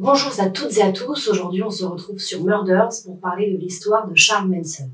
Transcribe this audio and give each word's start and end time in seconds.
Bonjour 0.00 0.30
à 0.38 0.48
toutes 0.48 0.76
et 0.76 0.82
à 0.82 0.92
tous, 0.92 1.26
aujourd'hui 1.26 1.60
on 1.64 1.72
se 1.72 1.84
retrouve 1.84 2.20
sur 2.20 2.44
Murders 2.44 3.02
pour 3.04 3.18
parler 3.18 3.50
de 3.50 3.58
l'histoire 3.58 4.06
de 4.06 4.14
Charles 4.14 4.48
Manson. 4.48 4.88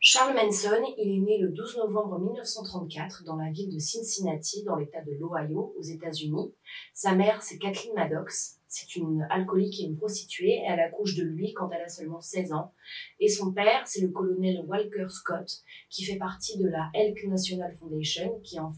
Charles 0.00 0.34
Manson, 0.34 0.82
il 0.98 1.16
est 1.16 1.20
né 1.20 1.38
le 1.38 1.48
12 1.48 1.78
novembre 1.78 2.18
1934 2.18 3.24
dans 3.24 3.36
la 3.36 3.50
ville 3.50 3.74
de 3.74 3.78
Cincinnati, 3.78 4.64
dans 4.64 4.76
l'état 4.76 5.00
de 5.00 5.12
l'Ohio, 5.18 5.74
aux 5.78 5.82
États-Unis. 5.82 6.52
Sa 6.92 7.14
mère, 7.14 7.40
c'est 7.40 7.56
Kathleen 7.56 7.94
Maddox. 7.94 8.57
C'est 8.68 8.96
une 8.96 9.26
alcoolique 9.30 9.80
et 9.80 9.84
une 9.84 9.96
prostituée. 9.96 10.60
Elle 10.66 10.78
accouche 10.80 11.14
de 11.16 11.22
lui 11.22 11.54
quand 11.54 11.70
elle 11.70 11.80
a 11.80 11.88
seulement 11.88 12.20
16 12.20 12.52
ans. 12.52 12.72
Et 13.18 13.28
son 13.28 13.50
père, 13.52 13.86
c'est 13.86 14.02
le 14.02 14.08
colonel 14.08 14.62
Walker 14.66 15.06
Scott, 15.08 15.62
qui 15.88 16.04
fait 16.04 16.16
partie 16.16 16.58
de 16.58 16.68
la 16.68 16.90
Elk 16.92 17.24
National 17.24 17.74
Foundation, 17.76 18.38
qui 18.44 18.58
a 18.58 18.70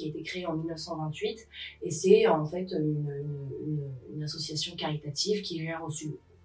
été 0.00 0.22
créée 0.22 0.46
en 0.46 0.56
1928. 0.56 1.46
Et 1.82 1.90
c'est 1.90 2.26
en 2.26 2.46
fait 2.46 2.72
une, 2.72 4.22
association 4.22 4.74
caritative 4.74 5.42
qui 5.42 5.62
gère 5.62 5.82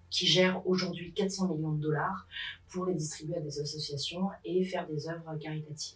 qui 0.10 0.26
gère 0.26 0.68
aujourd'hui 0.68 1.14
400 1.14 1.48
millions 1.56 1.72
de 1.72 1.82
dollars 1.82 2.28
pour 2.68 2.86
les 2.86 2.96
distribuer 2.96 3.38
à 3.38 3.40
des 3.40 3.60
associations 3.62 4.28
et 4.44 4.66
faire 4.66 4.86
des 4.88 5.08
œuvres 5.08 5.38
caritatives. 5.40 5.96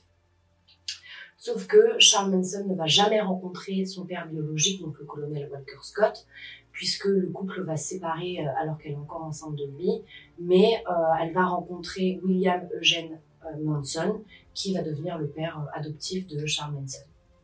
Sauf 1.44 1.68
que 1.68 2.00
Charles 2.00 2.32
Manson 2.32 2.66
ne 2.70 2.74
va 2.74 2.88
jamais 2.88 3.20
rencontrer 3.20 3.86
son 3.86 4.06
père 4.06 4.30
biologique, 4.30 4.80
donc 4.80 4.98
le 4.98 5.04
colonel 5.04 5.50
Walker 5.52 5.74
Scott, 5.82 6.26
puisque 6.74 7.06
le 7.06 7.28
couple 7.28 7.62
va 7.62 7.78
se 7.78 7.90
séparer 7.90 8.40
euh, 8.40 8.50
alors 8.60 8.78
qu'elle 8.78 8.94
est 8.94 8.98
encore 8.98 9.24
enceinte 9.24 9.56
de 9.56 9.66
lui, 9.78 10.02
mais 10.40 10.84
euh, 10.90 10.94
elle 11.22 11.32
va 11.32 11.46
rencontrer 11.46 12.20
William 12.24 12.68
Eugene 12.76 13.20
euh, 13.46 13.64
Manson, 13.64 14.22
qui 14.54 14.74
va 14.74 14.82
devenir 14.82 15.18
le 15.18 15.28
père 15.28 15.66
adoptif 15.74 16.28
de 16.28 16.46
Charles 16.46 16.74
Manson. 16.74 17.04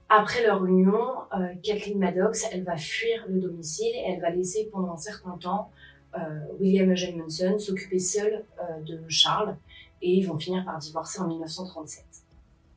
Après 0.10 0.44
leur 0.44 0.66
union, 0.66 1.06
Kathleen 1.62 2.00
Maddox, 2.00 2.48
elle 2.52 2.64
va 2.64 2.78
fuir 2.78 3.26
le 3.30 3.40
domicile 3.40 3.94
et 3.94 4.06
elle 4.08 4.22
va 4.22 4.32
laisser 4.32 4.68
pendant 4.72 4.94
un 4.94 4.98
certain 4.98 5.38
temps 5.38 5.70
William 6.60 6.90
Eugene 6.90 7.16
Manson 7.16 7.60
s'occupait 7.60 8.00
seul 8.00 8.44
de 8.88 9.00
Charles 9.08 9.56
et 10.02 10.12
ils 10.12 10.24
vont 10.24 10.40
finir 10.40 10.66
par 10.66 10.80
divorcer 10.80 11.20
en 11.22 11.28
1937. 11.28 12.06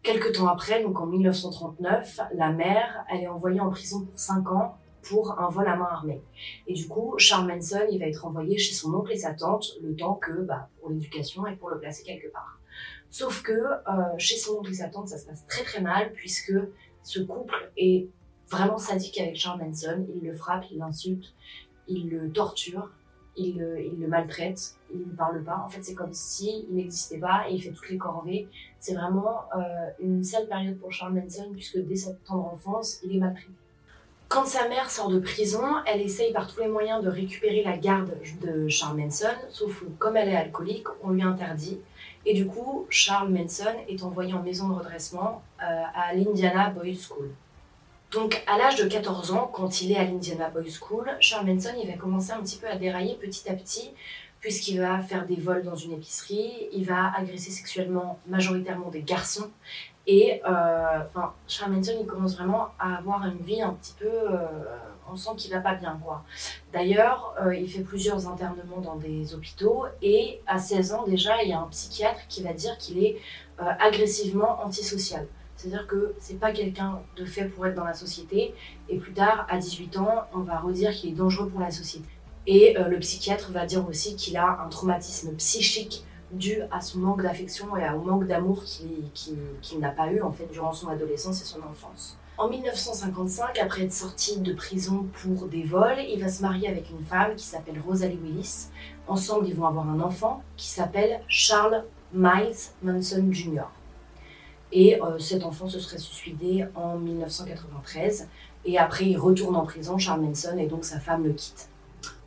Quelques 0.03 0.33
temps 0.33 0.49
après, 0.49 0.83
donc 0.83 1.01
en 1.01 1.07
1939, 1.07 2.21
la 2.35 2.53
mère, 2.53 3.07
elle 3.11 3.23
est 3.23 3.29
envoyée 3.29 3.61
en 3.61 3.71
prison 3.71 4.05
pour 4.05 4.19
5 4.19 4.53
ans 4.53 4.77
pour 5.03 5.39
un 5.41 5.49
vol 5.49 5.67
à 5.67 5.77
main 5.77 5.89
armée. 5.91 6.23
Et 6.67 6.75
du 6.75 6.87
coup, 6.89 7.15
Charles 7.19 7.47
Manson, 7.47 7.87
il 7.91 7.99
va 7.99 8.07
être 8.07 8.25
envoyé 8.25 8.59
chez 8.59 8.75
son 8.75 8.95
oncle 8.95 9.13
et 9.13 9.19
sa 9.19 9.35
tante 9.35 9.73
le 9.83 9.95
temps 9.95 10.15
que, 10.15 10.33
bah, 10.43 10.69
pour 10.81 10.91
l'éducation 10.91 11.47
et 11.47 11.57
pour 11.57 11.71
le 11.71 11.79
placer 11.79 12.03
quelque 12.03 12.31
part. 12.33 12.61
Sauf 13.11 13.43
que 13.43 13.53
euh, 13.53 14.19
chez 14.19 14.37
son 14.37 14.59
oncle 14.59 14.71
et 14.71 14.75
sa 14.75 14.89
tante, 14.89 15.09
ça 15.09 15.19
se 15.19 15.27
passe 15.27 15.47
très 15.47 15.65
très 15.65 15.81
mal 15.81 16.13
puisque 16.13 16.55
ce 17.03 17.21
couple 17.21 17.73
est 17.77 18.09
vraiment 18.49 18.79
sadique 18.79 19.19
avec 19.21 19.37
Charles 19.37 19.61
Manson. 19.61 20.07
Il 20.15 20.27
le 20.27 20.35
frappe, 20.35 20.65
il 20.71 20.79
l'insulte, 20.79 21.35
il 21.89 22.09
le 22.09 22.31
torture 22.31 22.91
il 23.37 23.59
le, 23.59 24.09
maltraite, 24.09 24.77
il 24.93 25.01
ne 25.01 25.17
parle 25.17 25.43
pas. 25.43 25.63
En 25.65 25.69
fait, 25.69 25.83
c'est 25.83 25.95
comme 25.95 26.13
s'il 26.13 26.67
il 26.69 26.77
n'existait 26.77 27.19
pas 27.19 27.49
et 27.49 27.55
il 27.55 27.63
fait 27.63 27.71
toutes 27.71 27.89
les 27.89 27.97
corvées. 27.97 28.49
C'est 28.79 28.95
vraiment 28.95 29.45
euh, 29.57 29.61
une 30.01 30.23
sale 30.23 30.49
période 30.49 30.79
pour 30.79 30.93
Charles 30.93 31.15
Manson 31.15 31.51
puisque 31.53 31.79
dès 31.79 31.97
sa 31.97 32.13
tendre 32.13 32.47
enfance, 32.47 33.01
il 33.05 33.17
est 33.17 33.21
maltraité. 33.21 33.53
Quand 34.33 34.47
sa 34.47 34.67
mère 34.67 34.91
sort 34.91 35.11
de 35.11 35.19
prison, 35.19 35.63
elle 35.85 36.01
essaye 36.01 36.33
par 36.33 36.51
tous 36.51 36.59
les 36.61 36.67
moyens 36.67 37.05
de 37.05 37.11
récupérer 37.11 37.63
la 37.63 37.77
garde 37.77 38.17
de 38.41 38.67
Charles 38.67 38.97
Manson, 38.97 39.27
sauf 39.51 39.81
que 39.81 39.85
comme 39.99 40.17
elle 40.17 40.31
est 40.31 40.37
alcoolique, 40.37 40.87
on 41.03 41.11
lui 41.11 41.23
interdit. 41.23 41.79
Et 42.25 42.33
du 42.33 42.47
coup, 42.47 42.87
Charles 42.89 43.29
Manson 43.29 43.75
est 43.89 44.03
envoyé 44.03 44.33
en 44.33 44.43
maison 44.43 44.71
de 44.71 44.73
redressement 44.73 45.43
euh, 45.61 45.83
à 45.95 46.15
l'Indiana 46.15 46.71
Boys 46.71 46.95
School. 46.95 47.29
Donc, 48.11 48.43
à 48.47 48.57
l'âge 48.57 48.77
de 48.77 48.89
14 48.89 49.33
ans, 49.33 49.51
quand 49.53 49.83
il 49.83 49.93
est 49.93 49.99
à 49.99 50.05
l'Indiana 50.05 50.49
Boys 50.49 50.71
School, 50.81 51.11
Charles 51.21 51.45
Manson, 51.45 51.75
il 51.79 51.87
va 51.87 51.99
commencer 51.99 52.33
un 52.33 52.41
petit 52.41 52.57
peu 52.57 52.69
à 52.69 52.77
dérailler 52.77 53.17
petit 53.17 53.51
à 53.51 53.53
petit, 53.53 53.91
puisqu'il 54.43 54.81
va 54.81 55.01
faire 55.01 55.25
des 55.25 55.37
vols 55.37 55.63
dans 55.63 55.77
une 55.77 55.93
épicerie, 55.93 56.69
il 56.73 56.85
va 56.85 57.13
agresser 57.17 57.51
sexuellement 57.51 58.19
majoritairement 58.27 58.91
des 58.91 59.03
garçons, 59.03 59.51
et 60.07 60.43
euh, 60.47 60.99
enfin, 61.09 61.33
Charles 61.47 61.73
Manson, 61.73 61.93
il 62.01 62.07
commence 62.07 62.37
vraiment 62.37 62.69
à 62.79 62.97
avoir 62.97 63.25
une 63.27 63.39
vie 63.39 63.63
un 63.63 63.73
petit 63.75 63.95
peu... 63.99 64.07
Euh, 64.07 64.47
on 65.11 65.17
sent 65.17 65.31
qu'il 65.37 65.53
va 65.53 65.61
pas 65.61 65.75
bien, 65.75 66.01
quoi. 66.03 66.25
D'ailleurs, 66.73 67.35
euh, 67.43 67.55
il 67.55 67.69
fait 67.69 67.83
plusieurs 67.83 68.29
internements 68.29 68.81
dans 68.81 68.97
des 68.97 69.35
hôpitaux, 69.35 69.85
et 70.01 70.41
à 70.47 70.59
16 70.59 70.95
ans 70.95 71.05
déjà, 71.07 71.43
il 71.43 71.51
y 71.51 71.53
a 71.53 71.61
un 71.61 71.69
psychiatre 71.69 72.21
qui 72.29 72.43
va 72.43 72.53
dire 72.53 72.79
qu'il 72.79 73.05
est 73.05 73.19
agressivement 73.59 74.61
antisocial. 74.65 75.27
C'est-à-dire 75.57 75.87
que 75.87 76.15
c'est 76.19 76.41
pas 76.41 76.51
quelqu'un 76.51 77.01
de 77.17 77.25
fait 77.25 77.45
pour 77.45 77.67
être 77.67 77.75
dans 77.75 77.85
la 77.85 77.95
société. 77.95 78.55
Et 78.89 78.99
plus 78.99 79.13
tard, 79.13 79.47
à 79.49 79.59
18 79.59 79.99
ans, 79.99 80.25
on 80.35 80.41
va 80.41 80.59
redire 80.59 80.91
qu'il 80.93 81.11
est 81.11 81.17
dangereux 81.17 81.49
pour 81.49 81.61
la 81.61 81.71
société. 81.71 82.09
Et 82.47 82.77
euh, 82.77 82.89
le 82.89 82.99
psychiatre 82.99 83.53
va 83.53 83.67
dire 83.67 83.87
aussi 83.89 84.17
qu'il 84.17 84.37
a 84.37 84.61
un 84.65 84.69
traumatisme 84.69 85.33
psychique 85.37 86.05
dû 86.33 86.63
à 86.71 86.81
son 86.81 86.99
manque 86.99 87.23
d'affection 87.23 87.77
et 87.77 87.89
au 87.91 88.03
manque 88.03 88.27
d'amour 88.27 88.65
qu'il 88.65 89.79
n'a 89.81 89.91
pas 89.91 90.11
eu 90.11 90.23
en 90.23 90.33
fait 90.33 90.47
durant 90.51 90.73
son 90.73 90.89
adolescence 90.89 91.43
et 91.43 91.45
son 91.45 91.61
enfance. 91.63 92.17
En 92.39 92.49
1955, 92.49 93.59
après 93.59 93.83
être 93.83 93.93
sorti 93.93 94.41
de 94.41 94.53
prison 94.55 95.07
pour 95.13 95.47
des 95.47 95.63
vols, 95.63 96.01
il 96.09 96.21
va 96.21 96.29
se 96.29 96.43
marier 96.43 96.67
avec 96.67 96.91
une 96.91 97.05
femme 97.05 97.37
qui 97.37 97.45
s'appelle 97.45 97.79
Rosalie 97.87 98.19
Willis. 98.21 98.69
Ensemble, 99.07 99.47
ils 99.47 99.55
vont 99.55 99.67
avoir 99.67 99.89
un 99.89 100.01
enfant 100.01 100.43
qui 100.57 100.69
s'appelle 100.69 101.21
Charles 101.29 101.85
Miles 102.15 102.57
Manson 102.83 103.29
Jr. 103.31 103.65
Et 104.73 105.01
euh, 105.03 105.19
cet 105.19 105.45
enfant 105.45 105.69
se 105.69 105.79
serait 105.79 105.99
suicidé 105.99 106.65
en 106.75 106.97
1993. 106.97 108.29
Et 108.65 108.79
après, 108.79 109.07
il 109.07 109.19
retourne 109.19 109.55
en 109.55 109.67
prison, 109.67 109.99
Charles 109.99 110.23
Manson, 110.23 110.57
et 110.57 110.67
donc 110.67 110.85
sa 110.85 110.99
femme 110.99 111.25
le 111.25 111.35
quitte. 111.35 111.69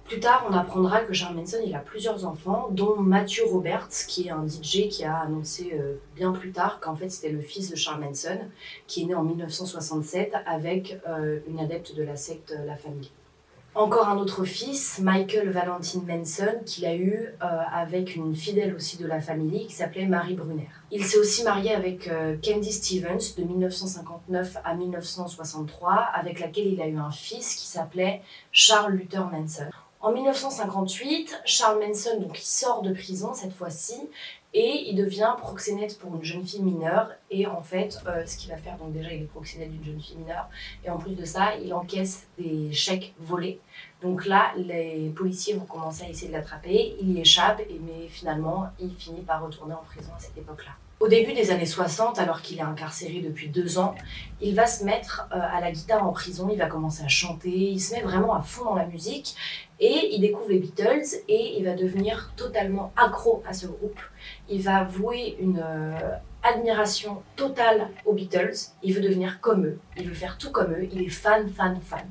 Plus 0.05 0.19
tard, 0.19 0.45
on 0.49 0.53
apprendra 0.53 1.01
que 1.01 1.13
Charles 1.13 1.35
Manson 1.35 1.57
il 1.65 1.73
a 1.73 1.79
plusieurs 1.79 2.25
enfants, 2.25 2.67
dont 2.71 2.97
Matthew 2.97 3.41
Roberts, 3.51 4.05
qui 4.07 4.27
est 4.27 4.31
un 4.31 4.47
DJ 4.47 4.87
qui 4.87 5.03
a 5.03 5.17
annoncé 5.17 5.73
euh, 5.73 5.95
bien 6.15 6.31
plus 6.31 6.51
tard 6.51 6.79
qu'en 6.79 6.95
fait 6.95 7.09
c'était 7.09 7.31
le 7.31 7.41
fils 7.41 7.71
de 7.71 7.75
Charles 7.75 8.01
Manson, 8.01 8.39
qui 8.85 9.01
est 9.01 9.05
né 9.05 9.15
en 9.15 9.23
1967 9.23 10.33
avec 10.45 10.99
euh, 11.07 11.39
une 11.47 11.59
adepte 11.59 11.95
de 11.95 12.03
la 12.03 12.15
secte 12.15 12.55
La 12.65 12.75
Famille. 12.75 13.09
Encore 13.75 14.07
un 14.07 14.17
autre 14.17 14.45
fils, 14.45 14.99
Michael 14.99 15.49
Valentine 15.49 16.05
Manson, 16.07 16.61
qu'il 16.65 16.85
a 16.85 16.95
eu 16.95 17.33
euh, 17.41 17.45
avec 17.73 18.15
une 18.15 18.33
fidèle 18.33 18.73
aussi 18.73 18.95
de 18.95 19.05
la 19.05 19.19
famille 19.19 19.67
qui 19.67 19.73
s'appelait 19.73 20.05
Marie 20.05 20.35
Brunner. 20.35 20.69
Il 20.91 21.03
s'est 21.03 21.17
aussi 21.17 21.43
marié 21.43 21.75
avec 21.75 22.07
euh, 22.07 22.37
Candy 22.41 22.71
Stevens 22.71 23.35
de 23.37 23.43
1959 23.43 24.59
à 24.63 24.75
1963, 24.75 25.91
avec 25.93 26.39
laquelle 26.39 26.67
il 26.67 26.81
a 26.81 26.87
eu 26.87 26.95
un 26.95 27.11
fils 27.11 27.55
qui 27.55 27.67
s'appelait 27.67 28.21
Charles 28.53 28.93
Luther 28.93 29.29
Manson. 29.29 29.65
En 30.05 30.11
1958, 30.11 31.41
Charles 31.45 31.79
Manson 31.79 32.27
sort 32.35 32.83
de 32.83 32.93
prison 32.93 33.33
cette 33.33 33.53
fois-ci 33.53 33.95
et 34.53 34.87
il 34.87 34.95
devient 34.95 35.33
proxénète 35.39 35.97
pour 35.97 36.15
une 36.15 36.23
jeune 36.23 36.45
fille 36.45 36.61
mineure. 36.61 37.09
Et 37.37 37.45
en 37.47 37.61
fait, 37.61 37.99
euh, 38.07 38.25
ce 38.25 38.37
qu'il 38.37 38.49
va 38.49 38.55
faire, 38.55 38.77
donc 38.77 38.93
déjà, 38.93 39.11
il 39.11 39.23
est 39.23 39.25
proxénète 39.25 39.69
d'une 39.69 39.83
jeune 39.83 39.99
fille 39.99 40.15
mineure. 40.15 40.47
Et 40.85 40.89
en 40.89 40.97
plus 40.97 41.15
de 41.15 41.25
ça, 41.25 41.53
il 41.61 41.73
encaisse 41.73 42.27
des 42.39 42.71
chèques 42.71 43.13
volés. 43.19 43.59
Donc 44.01 44.25
là, 44.25 44.53
les 44.55 45.11
policiers 45.13 45.55
vont 45.55 45.65
commencer 45.65 46.05
à 46.05 46.09
essayer 46.09 46.29
de 46.29 46.33
l'attraper. 46.33 46.95
Il 47.01 47.11
y 47.11 47.19
échappe, 47.19 47.59
et, 47.59 47.81
mais 47.85 48.07
finalement, 48.07 48.69
il 48.79 48.95
finit 48.95 49.23
par 49.23 49.43
retourner 49.43 49.73
en 49.73 49.83
prison 49.83 50.11
à 50.15 50.19
cette 50.19 50.37
époque-là. 50.37 50.71
Au 51.01 51.09
début 51.09 51.33
des 51.33 51.51
années 51.51 51.65
60, 51.65 52.19
alors 52.19 52.41
qu'il 52.41 52.57
est 52.57 52.61
incarcéré 52.61 53.19
depuis 53.19 53.49
deux 53.49 53.77
ans, 53.77 53.95
il 54.39 54.55
va 54.55 54.65
se 54.65 54.85
mettre 54.85 55.27
euh, 55.33 55.37
à 55.37 55.59
la 55.59 55.73
guitare 55.73 56.07
en 56.07 56.13
prison, 56.13 56.47
il 56.49 56.57
va 56.57 56.67
commencer 56.67 57.03
à 57.03 57.09
chanter, 57.09 57.49
il 57.49 57.81
se 57.81 57.93
met 57.93 58.01
vraiment 58.01 58.33
à 58.33 58.41
fond 58.41 58.63
dans 58.63 58.75
la 58.75 58.85
musique 58.85 59.35
et 59.81 60.13
il 60.13 60.21
découvre 60.21 60.47
les 60.49 60.59
Beatles 60.59 61.17
et 61.27 61.57
il 61.57 61.65
va 61.65 61.73
devenir 61.73 62.31
totalement 62.37 62.93
accro 62.95 63.43
à 63.45 63.51
ce 63.51 63.67
groupe. 63.67 63.99
Il 64.47 64.61
va 64.61 64.85
vouer 64.85 65.35
une 65.41 65.61
euh, 65.61 66.15
admiration 66.45 67.23
totale 67.35 67.89
aux 68.05 68.13
Beatles, 68.13 68.55
il 68.83 68.93
veut 68.93 69.01
devenir 69.01 69.41
comme 69.41 69.65
eux, 69.65 69.79
il 69.97 70.07
veut 70.07 70.13
faire 70.13 70.37
tout 70.37 70.51
comme 70.51 70.71
eux, 70.71 70.87
il 70.91 71.01
est 71.01 71.09
fan, 71.09 71.49
fan, 71.49 71.79
fan. 71.81 72.07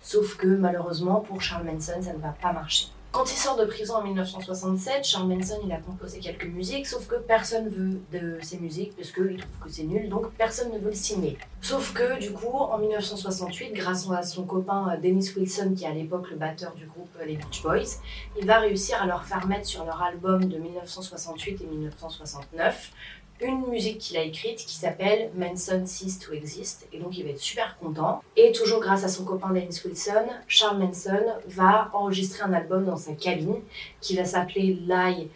Sauf 0.00 0.36
que 0.36 0.46
malheureusement 0.46 1.20
pour 1.20 1.40
Charles 1.40 1.64
Manson, 1.64 2.00
ça 2.02 2.12
ne 2.12 2.18
va 2.18 2.34
pas 2.40 2.52
marcher. 2.52 2.88
Quand 3.10 3.24
il 3.32 3.38
sort 3.38 3.56
de 3.56 3.64
prison 3.64 3.94
en 3.94 4.02
1967, 4.02 5.02
Charles 5.02 5.28
Manson 5.28 5.58
il 5.64 5.72
a 5.72 5.78
composé 5.78 6.18
quelques 6.18 6.44
musiques, 6.44 6.86
sauf 6.86 7.06
que 7.06 7.14
personne 7.14 7.70
veut 7.70 8.02
de 8.12 8.38
ces 8.42 8.58
musiques 8.58 8.94
parce 8.96 9.12
qu'il 9.12 9.38
trouve 9.38 9.64
que 9.64 9.70
c'est 9.70 9.84
nul, 9.84 10.10
donc 10.10 10.30
personne 10.32 10.70
ne 10.72 10.78
veut 10.78 10.90
le 10.90 10.94
signer. 10.94 11.38
Sauf 11.62 11.94
que 11.94 12.20
du 12.20 12.32
coup, 12.32 12.54
en 12.54 12.76
1968, 12.76 13.72
grâce 13.72 14.10
à 14.10 14.22
son 14.22 14.44
copain 14.44 14.92
euh, 14.92 15.00
Dennis 15.00 15.32
Wilson, 15.34 15.72
qui 15.74 15.84
est 15.84 15.88
à 15.88 15.92
l'époque 15.92 16.28
le 16.30 16.36
batteur 16.36 16.74
du 16.74 16.84
groupe 16.84 17.08
euh, 17.18 17.24
les 17.24 17.36
Beach 17.36 17.62
Boys, 17.62 17.98
il 18.38 18.46
va 18.46 18.60
réussir 18.60 19.02
à 19.02 19.06
leur 19.06 19.24
faire 19.24 19.46
mettre 19.46 19.66
sur 19.66 19.86
leur 19.86 20.02
album 20.02 20.44
de 20.44 20.58
1968 20.58 21.62
et 21.62 21.66
1969 21.66 22.92
une 23.40 23.66
musique 23.66 23.98
qu'il 23.98 24.16
a 24.16 24.22
écrite 24.22 24.58
qui 24.58 24.76
s'appelle 24.76 25.30
Manson 25.34 25.84
Cease 25.86 26.18
to 26.18 26.32
Exist. 26.32 26.88
Et 26.92 26.98
donc 26.98 27.16
il 27.16 27.24
va 27.24 27.30
être 27.30 27.40
super 27.40 27.78
content. 27.78 28.22
Et 28.36 28.52
toujours 28.52 28.80
grâce 28.80 29.04
à 29.04 29.08
son 29.08 29.24
copain 29.24 29.52
Dennis 29.52 29.80
Wilson, 29.84 30.26
Charles 30.46 30.78
Manson 30.78 31.24
va 31.46 31.90
enregistrer 31.92 32.42
un 32.42 32.52
album 32.52 32.84
dans 32.84 32.96
sa 32.96 33.12
cabine 33.12 33.60
qui 34.00 34.16
va 34.16 34.24
s'appeler 34.24 34.78
Live, 34.86 35.28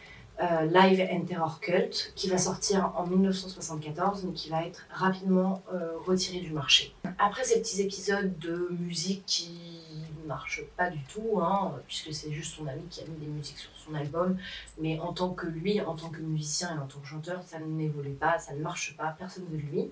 euh, 0.43 0.62
Live 0.62 1.08
and 1.12 1.26
Terror 1.26 1.60
Cult, 1.60 2.12
qui 2.16 2.28
va 2.28 2.38
sortir 2.38 2.93
en 2.96 3.06
1974, 3.06 4.25
mais 4.25 4.32
qui 4.32 4.50
va 4.50 4.64
être 4.64 4.87
rapidement 4.90 5.62
euh, 5.72 5.93
retiré 6.05 6.40
du 6.40 6.52
marché. 6.52 6.94
Après 7.19 7.44
ces 7.44 7.60
petits 7.60 7.81
épisodes 7.82 8.38
de 8.38 8.69
musique 8.81 9.25
qui 9.26 9.52
marche 10.26 10.62
pas 10.76 10.90
du 10.90 11.02
tout, 11.04 11.40
hein, 11.40 11.74
puisque 11.86 12.12
c'est 12.12 12.32
juste 12.32 12.54
son 12.54 12.66
ami 12.66 12.82
qui 12.90 13.00
a 13.00 13.04
mis 13.04 13.16
des 13.16 13.26
musiques 13.26 13.58
sur 13.58 13.70
son 13.74 13.94
album. 13.94 14.36
Mais 14.78 14.98
en 15.00 15.12
tant 15.12 15.30
que 15.30 15.46
lui, 15.46 15.80
en 15.80 15.94
tant 15.94 16.10
que 16.10 16.20
musicien 16.20 16.76
et 16.76 16.78
en 16.78 16.86
tant 16.86 17.00
que 17.00 17.06
chanteur, 17.06 17.42
ça 17.42 17.58
n'évolue 17.58 18.14
pas, 18.14 18.38
ça 18.38 18.54
ne 18.54 18.60
marche 18.60 18.96
pas, 18.96 19.14
personne 19.19 19.44
ne 19.44 19.56
veut 19.56 19.62
de 19.62 19.70
lui. 19.70 19.90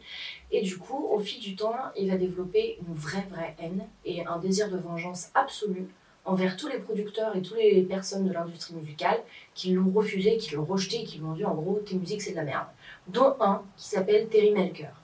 Et 0.50 0.62
du 0.62 0.78
coup, 0.78 1.08
au 1.10 1.18
fil 1.18 1.40
du 1.40 1.56
temps, 1.56 1.76
il 1.96 2.10
va 2.10 2.16
développer 2.16 2.78
une 2.86 2.94
vraie, 2.94 3.26
vraie 3.30 3.56
haine 3.58 3.86
et 4.04 4.26
un 4.26 4.38
désir 4.38 4.70
de 4.70 4.78
vengeance 4.78 5.30
absolu 5.34 5.88
envers 6.24 6.56
tous 6.56 6.68
les 6.68 6.78
producteurs 6.78 7.34
et 7.34 7.42
toutes 7.42 7.58
les 7.58 7.82
personnes 7.82 8.26
de 8.26 8.32
l'industrie 8.32 8.74
musicale 8.74 9.18
qui 9.54 9.72
l'ont 9.72 9.90
refusé, 9.90 10.36
qui 10.36 10.54
l'ont 10.54 10.64
rejeté, 10.64 11.04
qui 11.04 11.18
lui 11.18 11.24
ont 11.24 11.32
dit 11.32 11.44
en 11.44 11.54
gros 11.54 11.80
tes 11.84 11.96
musiques 11.96 12.22
c'est 12.22 12.32
de 12.32 12.36
la 12.36 12.44
merde. 12.44 12.66
Dont 13.08 13.34
un 13.40 13.62
qui 13.76 13.88
s'appelle 13.88 14.28
Terry 14.28 14.52
Melker. 14.52 14.99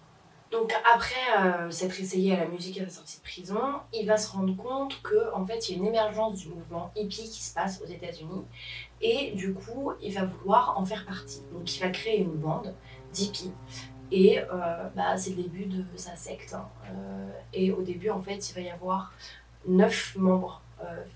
Donc 0.53 0.73
après 0.95 1.15
euh, 1.41 1.71
s'être 1.71 2.01
essayé 2.01 2.35
à 2.35 2.41
la 2.41 2.47
musique 2.47 2.79
à 2.79 2.85
la 2.85 2.91
sortie 2.91 3.19
de 3.19 3.23
prison, 3.23 3.81
il 3.93 4.07
va 4.07 4.17
se 4.17 4.31
rendre 4.31 4.57
compte 4.57 5.03
que 5.03 5.33
en 5.35 5.45
fait 5.45 5.69
il 5.69 5.73
y 5.73 5.75
a 5.75 5.79
une 5.79 5.89
émergence 5.89 6.37
du 6.37 6.49
mouvement 6.49 6.93
hippie 6.95 7.29
qui 7.29 7.43
se 7.43 7.53
passe 7.53 7.83
aux 7.83 7.87
États-Unis 7.87 8.45
et 9.01 9.33
du 9.33 9.55
coup 9.55 9.93
il 10.01 10.15
va 10.15 10.25
vouloir 10.25 10.79
en 10.79 10.85
faire 10.85 11.05
partie. 11.05 11.43
Donc 11.53 11.75
il 11.75 11.81
va 11.81 11.89
créer 11.89 12.21
une 12.21 12.37
bande 12.37 12.75
d'hippies 13.13 13.53
et 14.13 14.39
euh, 14.39 14.89
bah, 14.95 15.17
c'est 15.17 15.31
le 15.31 15.43
début 15.43 15.67
de 15.67 15.85
sa 15.97 16.15
secte. 16.15 16.55
Hein. 16.55 16.69
Euh, 16.91 17.29
et 17.53 17.73
au 17.73 17.83
début 17.83 18.11
en 18.11 18.23
fait 18.23 18.51
il 18.51 18.55
va 18.55 18.61
y 18.61 18.71
avoir 18.71 19.13
neuf 19.67 20.15
membres 20.17 20.63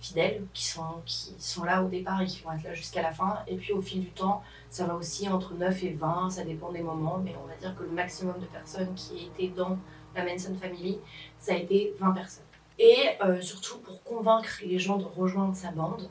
fidèles 0.01 0.43
qui 0.55 0.65
sont, 0.65 1.03
qui 1.05 1.35
sont 1.39 1.65
là 1.65 1.83
au 1.83 1.89
départ 1.89 2.23
et 2.23 2.27
qui 2.27 2.43
vont 2.43 2.53
être 2.53 2.65
là 2.65 2.75
jusqu'à 2.75 3.03
la 3.03 3.13
fin. 3.13 3.41
Et 3.47 3.57
puis 3.57 3.73
au 3.73 3.83
fil 3.83 4.01
du 4.01 4.11
temps, 4.11 4.43
ça 4.71 4.87
va 4.87 4.95
aussi 4.95 5.29
entre 5.29 5.55
9 5.55 5.85
et 5.85 5.93
20, 5.93 6.31
ça 6.31 6.45
dépend 6.45 6.73
des 6.73 6.83
moments, 6.83 7.19
mais 7.23 7.35
on 7.43 7.47
va 7.47 7.55
dire 7.57 7.77
que 7.77 7.83
le 7.83 7.91
maximum 7.91 8.39
de 8.39 8.47
personnes 8.47 8.95
qui 8.95 9.27
étaient 9.27 9.55
dans 9.55 9.79
la 10.15 10.25
Manson 10.25 10.55
Family, 10.55 10.99
ça 11.39 11.53
a 11.53 11.57
été 11.57 11.95
20 12.01 12.13
personnes. 12.13 12.45
Et 12.83 12.97
euh, 13.23 13.43
surtout, 13.43 13.79
pour 13.81 14.03
convaincre 14.05 14.63
les 14.65 14.79
gens 14.79 14.97
de 14.97 15.05
rejoindre 15.05 15.55
sa 15.55 15.71
bande, 15.71 16.09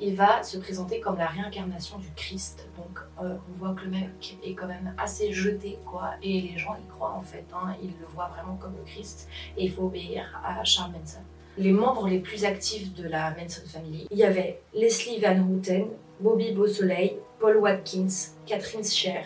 il 0.00 0.16
va 0.16 0.42
se 0.42 0.58
présenter 0.58 0.98
comme 0.98 1.16
la 1.16 1.28
réincarnation 1.28 1.96
du 1.98 2.10
Christ. 2.16 2.68
Donc 2.76 2.98
euh, 3.22 3.36
on 3.48 3.58
voit 3.58 3.72
que 3.74 3.84
le 3.84 3.90
mec 3.90 4.36
est 4.42 4.54
quand 4.54 4.66
même 4.66 4.92
assez 4.98 5.32
jeté, 5.32 5.78
quoi. 5.86 6.14
Et 6.20 6.40
les 6.40 6.58
gens 6.58 6.74
y 6.74 6.88
croient 6.88 7.12
en 7.12 7.22
fait, 7.22 7.46
hein. 7.54 7.76
ils 7.80 7.92
le 8.00 8.06
voient 8.06 8.30
vraiment 8.34 8.56
comme 8.56 8.74
le 8.76 8.82
Christ. 8.82 9.28
Et 9.56 9.66
il 9.66 9.72
faut 9.72 9.84
obéir 9.84 10.40
à 10.44 10.64
Charles 10.64 10.90
Manson 10.90 11.22
les 11.58 11.72
membres 11.72 12.08
les 12.08 12.20
plus 12.20 12.44
actifs 12.44 12.94
de 12.94 13.08
la 13.08 13.30
Manson 13.30 13.66
Family. 13.66 14.06
Il 14.10 14.18
y 14.18 14.24
avait 14.24 14.60
Leslie 14.74 15.18
Van 15.20 15.38
Houten, 15.38 15.88
Bobby 16.20 16.52
Beausoleil, 16.52 17.18
Paul 17.40 17.56
Watkins, 17.58 18.34
Catherine 18.46 18.84
Scher, 18.84 19.24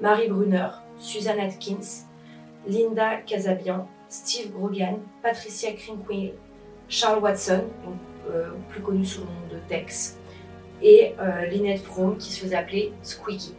Marie 0.00 0.28
Brunner, 0.28 0.68
Susan 0.98 1.38
Atkins, 1.38 2.06
Linda 2.66 3.18
Casabian, 3.26 3.86
Steve 4.08 4.52
Grogan, 4.52 5.00
Patricia 5.22 5.72
Krinkwil, 5.72 6.32
Charles 6.88 7.22
Watson, 7.22 7.64
euh, 8.30 8.50
plus 8.70 8.80
connu 8.80 9.04
sous 9.04 9.20
le 9.20 9.26
nom 9.26 9.54
de 9.54 9.68
Tex, 9.68 10.18
et 10.82 11.14
euh, 11.20 11.46
Lynette 11.46 11.82
Fromm 11.82 12.16
qui 12.16 12.32
se 12.32 12.40
faisait 12.40 12.56
appeler 12.56 12.92
Squeaky. 13.02 13.54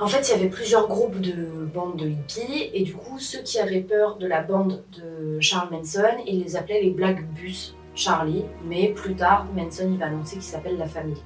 En 0.00 0.08
fait, 0.08 0.28
il 0.28 0.32
y 0.32 0.34
avait 0.34 0.48
plusieurs 0.48 0.88
groupes 0.88 1.20
de 1.20 1.68
bandes 1.72 1.96
de 1.96 2.08
hippies, 2.08 2.70
et 2.72 2.82
du 2.82 2.94
coup, 2.94 3.20
ceux 3.20 3.42
qui 3.42 3.60
avaient 3.60 3.80
peur 3.80 4.16
de 4.16 4.26
la 4.26 4.42
bande 4.42 4.82
de 4.98 5.38
Charles 5.40 5.68
Manson, 5.70 6.02
ils 6.26 6.42
les 6.42 6.56
appelaient 6.56 6.82
les 6.82 6.90
Black 6.90 7.24
Bus 7.32 7.76
Charlie, 7.94 8.44
mais 8.64 8.88
plus 8.88 9.14
tard, 9.14 9.46
Manson 9.54 9.96
va 9.96 10.06
annoncer 10.06 10.34
qu'il 10.34 10.42
s'appelle 10.42 10.78
la 10.78 10.88
famille. 10.88 11.22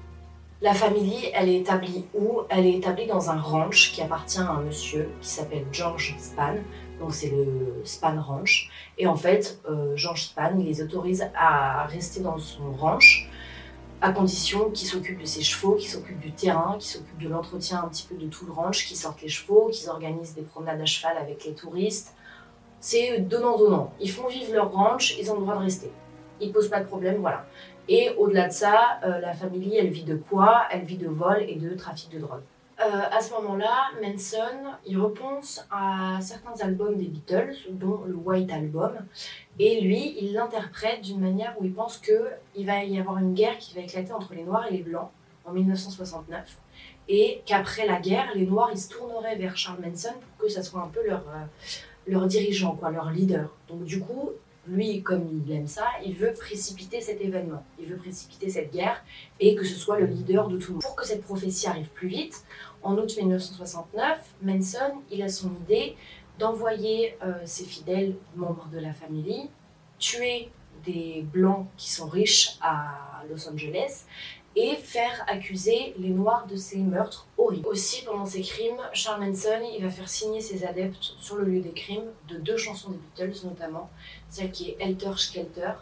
La 0.61 0.75
famille, 0.75 1.31
elle 1.35 1.49
est 1.49 1.61
établie 1.61 2.05
où? 2.15 2.41
Elle 2.51 2.67
est 2.67 2.75
établie 2.75 3.07
dans 3.07 3.31
un 3.31 3.41
ranch 3.41 3.93
qui 3.93 4.03
appartient 4.03 4.41
à 4.41 4.51
un 4.51 4.61
monsieur 4.61 5.09
qui 5.23 5.29
s'appelle 5.29 5.65
George 5.73 6.15
Span, 6.19 6.57
donc 7.01 7.15
c'est 7.15 7.31
le 7.31 7.81
Span 7.85 8.21
Ranch. 8.21 8.69
Et 8.99 9.07
en 9.07 9.17
fait, 9.17 9.61
euh, 9.71 9.97
George 9.97 10.25
Span, 10.25 10.59
il 10.59 10.67
les 10.67 10.83
autorise 10.83 11.27
à 11.35 11.87
rester 11.87 12.21
dans 12.21 12.37
son 12.37 12.73
ranch 12.73 13.31
à 14.01 14.13
condition 14.13 14.71
qu'ils 14.71 14.89
s'occupent 14.89 15.21
de 15.21 15.27
ses 15.27 15.43
chevaux, 15.43 15.75
qu'ils 15.75 15.89
s'occupent 15.89 16.21
du 16.21 16.33
terrain, 16.33 16.77
qu'ils 16.79 16.91
s'occupent 16.91 17.23
de 17.23 17.29
l'entretien 17.29 17.83
un 17.85 17.89
petit 17.89 18.07
peu 18.07 18.15
de 18.15 18.27
tout 18.27 18.47
le 18.47 18.53
ranch, 18.53 18.87
qu'ils 18.87 18.97
sortent 18.97 19.23
les 19.23 19.29
chevaux, 19.29 19.69
qu'ils 19.73 19.91
organisent 19.91 20.35
des 20.35 20.43
promenades 20.43 20.81
à 20.81 20.87
cheval 20.87 21.17
avec 21.17 21.45
les 21.45 21.55
touristes. 21.55 22.15
C'est 22.81 23.19
donnant-donnant. 23.19 23.93
Ils 24.01 24.11
font 24.11 24.29
vivre 24.29 24.53
leur 24.53 24.73
ranch, 24.73 25.17
ils 25.19 25.31
ont 25.33 25.35
le 25.35 25.41
droit 25.41 25.57
de 25.57 25.63
rester. 25.63 25.91
Ils 26.41 26.53
posent 26.53 26.69
pas 26.69 26.81
de 26.81 26.87
problème, 26.87 27.17
voilà. 27.17 27.47
Et 27.89 28.11
au-delà 28.17 28.49
de 28.49 28.53
ça, 28.53 29.01
euh, 29.03 29.19
la 29.19 29.33
famille, 29.33 29.77
elle 29.77 29.91
vit 29.91 30.05
de 30.05 30.15
quoi 30.15 30.65
Elle 30.71 30.85
vit 30.85 30.99
de 30.99 31.09
vol 31.09 31.43
et 31.49 31.57
de 31.57 31.75
trafic 31.75 32.11
de 32.11 32.21
drogue. 32.21 32.43
Euh, 32.81 33.03
à 33.11 33.21
ce 33.21 33.33
moment-là, 33.35 33.89
Manson, 34.01 34.77
il 34.87 34.99
repense 34.99 35.67
à 35.69 36.19
certains 36.21 36.55
albums 36.65 36.97
des 36.97 37.07
Beatles, 37.07 37.57
dont 37.71 38.05
le 38.07 38.15
White 38.15 38.53
Album, 38.53 38.93
et 39.59 39.81
lui, 39.81 40.17
il 40.21 40.33
l'interprète 40.33 41.01
d'une 41.01 41.19
manière 41.19 41.57
où 41.59 41.65
il 41.65 41.75
pense 41.75 41.99
qu'il 41.99 42.67
va 42.67 42.85
y 42.85 43.01
avoir 43.01 43.19
une 43.19 43.35
guerre 43.35 43.59
qui 43.59 43.75
va 43.75 43.81
éclater 43.81 44.13
entre 44.13 44.33
les 44.33 44.45
Noirs 44.45 44.67
et 44.69 44.77
les 44.77 44.83
Blancs 44.85 45.11
en 45.45 45.53
1969, 45.53 46.57
et 47.09 47.43
qu'après 47.47 47.85
la 47.85 47.99
guerre, 47.99 48.31
les 48.37 48.47
Noirs, 48.47 48.71
ils 48.73 48.79
se 48.79 48.91
tourneraient 48.91 49.37
vers 49.37 49.57
Charles 49.57 49.81
Manson 49.85 50.15
pour 50.37 50.47
que 50.47 50.53
ça 50.53 50.63
soit 50.63 50.81
un 50.81 50.89
peu 50.89 51.05
leur, 51.05 51.25
euh, 51.31 51.45
leur 52.07 52.27
dirigeant, 52.27 52.77
quoi, 52.77 52.93
leur 52.93 53.11
leader. 53.11 53.57
Donc 53.69 53.83
du 53.83 53.99
coup, 53.99 54.31
lui, 54.69 55.03
comme 55.03 55.43
il 55.47 55.53
aime 55.53 55.67
ça, 55.67 55.87
il 56.05 56.15
veut 56.15 56.33
précipiter 56.33 57.01
cet 57.01 57.21
événement, 57.21 57.65
il 57.79 57.87
veut 57.87 57.97
précipiter 57.97 58.51
cette 58.51 58.73
guerre 58.73 59.05
et 59.41 59.55
que 59.55 59.65
ce 59.65 59.75
soit 59.75 59.99
le 59.99 60.07
leader 60.07 60.49
de 60.49 60.59
tout 60.59 60.69
le 60.69 60.75
monde. 60.75 60.83
Pour 60.83 60.97
que 60.97 61.07
cette 61.07 61.23
prophétie 61.23 61.67
arrive 61.67 61.89
plus 61.89 62.09
vite, 62.09 62.45
en 62.83 62.97
août 62.97 63.17
1969, 63.17 64.35
Manson, 64.43 65.03
il 65.11 65.23
a 65.23 65.29
son 65.29 65.51
idée 65.63 65.97
d'envoyer 66.39 67.17
euh, 67.25 67.33
ses 67.45 67.65
fidèles 67.65 68.15
membres 68.37 68.69
de 68.73 68.79
la 68.79 68.93
famille 68.93 69.49
tuer 69.99 70.51
des 70.85 71.25
blancs 71.33 71.67
qui 71.77 71.91
sont 71.91 72.07
riches 72.07 72.57
à 72.61 73.25
Los 73.29 73.49
Angeles 73.49 74.05
et 74.57 74.77
faire 74.77 75.25
accuser 75.29 75.95
les 75.99 76.11
Noirs 76.11 76.47
de 76.47 76.57
ces 76.57 76.79
meurtres 76.79 77.27
horribles. 77.37 77.67
Aussi, 77.69 78.05
pendant 78.05 78.27
ces 78.27 78.43
crimes, 78.43 78.81
Charles 78.93 79.25
Manson 79.25 79.61
il 79.77 79.85
va 79.85 79.91
faire 79.91 80.09
signer 80.09 80.41
ses 80.41 80.65
adeptes 80.65 81.15
sur 81.21 81.37
le 81.37 81.45
lieu 81.45 81.61
des 81.61 81.73
crimes 81.73 82.11
de 82.29 82.39
deux 82.39 82.57
chansons 82.57 82.91
des 82.91 82.99
Beatles, 82.99 83.47
notamment 83.47 83.91
celle 84.29 84.51
qui 84.51 84.71
est 84.71 84.77
Helter 84.81 85.13
Skelter 85.17 85.73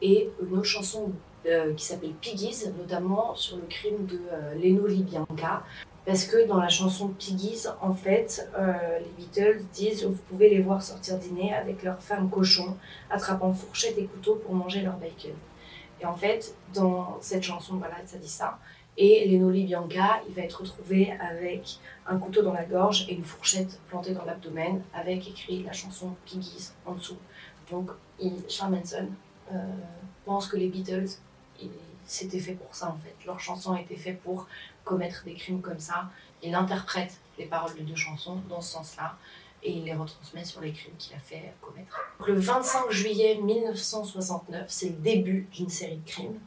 et 0.00 0.30
une 0.42 0.58
autre 0.58 0.64
chanson 0.64 1.12
euh, 1.46 1.74
qui 1.74 1.84
s'appelle 1.84 2.12
Piggies, 2.20 2.64
notamment 2.78 3.34
sur 3.34 3.56
le 3.56 3.66
crime 3.68 4.06
de 4.06 4.18
euh, 4.32 4.54
Leno 4.54 4.86
Libianca. 4.86 5.62
Parce 6.06 6.24
que 6.24 6.46
dans 6.46 6.58
la 6.58 6.68
chanson 6.68 7.08
Piggies, 7.08 7.66
en 7.80 7.92
fait, 7.92 8.48
euh, 8.58 8.98
les 8.98 9.10
Beatles 9.16 9.62
disent 9.72 10.04
vous 10.04 10.18
pouvez 10.28 10.48
les 10.48 10.60
voir 10.60 10.82
sortir 10.82 11.18
dîner 11.18 11.54
avec 11.54 11.82
leurs 11.82 12.00
femmes 12.00 12.30
cochons, 12.30 12.76
attrapant 13.10 13.52
fourchette 13.52 13.98
et 13.98 14.04
couteau 14.04 14.36
pour 14.36 14.54
manger 14.54 14.80
leur 14.80 14.96
bacon. 14.96 15.32
Et 16.00 16.06
en 16.06 16.16
fait, 16.16 16.54
dans 16.72 17.18
cette 17.20 17.42
chanson, 17.42 17.76
voilà, 17.76 17.96
ça 18.06 18.18
dit 18.18 18.28
ça. 18.28 18.58
Et 18.96 19.28
Lenoli 19.28 19.64
Bianca, 19.64 20.20
il 20.28 20.34
va 20.34 20.42
être 20.42 20.60
retrouvé 20.60 21.12
avec 21.12 21.78
un 22.06 22.16
couteau 22.18 22.42
dans 22.42 22.52
la 22.52 22.64
gorge 22.64 23.06
et 23.08 23.14
une 23.14 23.24
fourchette 23.24 23.80
plantée 23.88 24.12
dans 24.12 24.24
l'abdomen, 24.24 24.82
avec 24.94 25.28
écrit 25.28 25.62
la 25.62 25.72
chanson 25.72 26.14
Piggies 26.24 26.70
en 26.86 26.94
dessous. 26.94 27.18
Donc, 27.70 27.90
il, 28.20 28.34
Manson 28.70 29.08
euh, 29.52 29.56
pense 30.24 30.46
que 30.46 30.56
les 30.56 30.68
Beatles, 30.68 31.08
c'était 32.06 32.38
fait 32.38 32.52
pour 32.52 32.74
ça 32.74 32.88
en 32.88 32.98
fait. 32.98 33.14
Leur 33.26 33.40
chanson 33.40 33.72
a 33.72 33.80
été 33.80 33.96
faite 33.96 34.20
pour 34.20 34.46
commettre 34.84 35.24
des 35.24 35.34
crimes 35.34 35.60
comme 35.60 35.80
ça. 35.80 36.10
Il 36.42 36.54
interprète 36.54 37.18
les 37.38 37.46
paroles 37.46 37.74
de 37.74 37.82
deux 37.82 37.96
chansons 37.96 38.40
dans 38.48 38.60
ce 38.60 38.72
sens-là 38.72 39.16
et 39.64 39.72
il 39.72 39.84
les 39.84 39.94
retransmet 39.94 40.44
sur 40.44 40.60
les 40.60 40.72
crimes 40.72 40.94
qu'il 40.98 41.16
a 41.16 41.18
fait 41.18 41.54
commettre. 41.60 41.98
Le 42.26 42.34
25 42.34 42.90
juillet 42.90 43.40
1969, 43.42 44.64
c'est 44.68 44.90
le 44.90 44.96
début 44.96 45.48
d'une 45.52 45.70
série 45.70 45.96
de 45.96 46.06
crimes. 46.06 46.38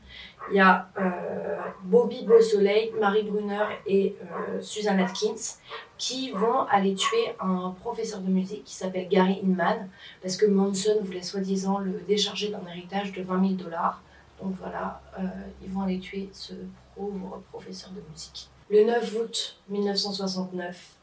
Il 0.51 0.55
y 0.55 0.59
a 0.59 0.89
euh, 0.99 1.57
Bobby 1.83 2.23
Beausoleil, 2.23 2.93
Marie 2.99 3.23
Brunner 3.23 3.65
et 3.87 4.15
euh, 4.21 4.61
Susan 4.61 4.97
Atkins 4.99 5.57
qui 5.97 6.31
vont 6.31 6.61
aller 6.69 6.93
tuer 6.93 7.35
un 7.39 7.75
professeur 7.81 8.21
de 8.21 8.29
musique 8.29 8.63
qui 8.63 8.75
s'appelle 8.75 9.09
Gary 9.09 9.41
Inman 9.43 9.89
parce 10.21 10.37
que 10.37 10.45
Manson 10.45 10.99
voulait 11.01 11.23
soi-disant 11.23 11.79
le 11.79 11.99
décharger 12.07 12.49
d'un 12.49 12.65
héritage 12.67 13.11
de 13.13 13.23
20 13.23 13.41
000 13.41 13.53
dollars. 13.55 14.01
Donc 14.41 14.53
voilà, 14.59 15.01
euh, 15.19 15.23
ils 15.63 15.69
vont 15.71 15.81
aller 15.81 15.99
tuer 15.99 16.29
ce 16.31 16.53
pauvre 16.95 17.41
professeur 17.51 17.89
de 17.91 18.01
musique. 18.11 18.49
Le 18.69 18.83
9 18.83 19.15
août 19.19 19.59
1969, 19.69 20.96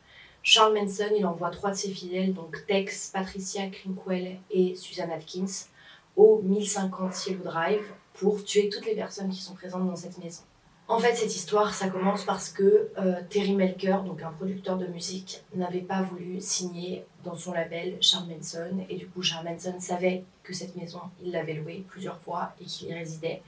Charles 0.47 0.75
Manson, 0.75 1.09
il 1.17 1.25
envoie 1.25 1.49
trois 1.49 1.71
de 1.71 1.75
ses 1.75 1.89
fidèles, 1.89 2.35
donc 2.35 2.67
Tex, 2.67 3.11
Patricia 3.15 3.67
Crinkwell 3.69 4.37
et 4.51 4.75
Susan 4.75 5.09
Atkins, 5.11 5.71
au 6.17 6.43
1050 6.43 7.15
Cielo 7.15 7.43
Drive 7.43 7.83
pour 8.13 8.45
tuer 8.45 8.69
toutes 8.69 8.85
les 8.85 8.95
personnes 8.95 9.31
qui 9.31 9.41
sont 9.41 9.55
présentes 9.55 9.87
dans 9.87 9.97
cette 9.97 10.23
maison. 10.23 10.43
En 10.87 10.99
fait, 10.99 11.15
cette 11.15 11.35
histoire, 11.35 11.73
ça 11.73 11.89
commence 11.89 12.25
parce 12.25 12.51
que 12.51 12.91
euh, 12.99 13.23
Terry 13.31 13.55
Melker, 13.55 14.03
donc 14.05 14.23
un 14.23 14.33
producteur 14.33 14.77
de 14.77 14.87
musique, 14.87 15.43
n'avait 15.55 15.81
pas 15.81 16.03
voulu 16.03 16.39
signer 16.43 17.07
dans 17.25 17.35
son 17.35 17.55
label 17.55 17.97
Charles 18.03 18.29
Manson. 18.29 18.85
Et 18.91 18.97
du 18.97 19.09
coup, 19.09 19.23
Charles 19.23 19.47
Manson 19.49 19.81
savait 19.81 20.25
que 20.43 20.53
cette 20.53 20.77
maison, 20.77 21.01
il 21.23 21.33
l'avait 21.33 21.55
louée 21.55 21.87
plusieurs 21.89 22.21
fois 22.21 22.53
et 22.61 22.67
qu'il 22.67 22.89
y 22.89 22.93
résidait. 22.93 23.41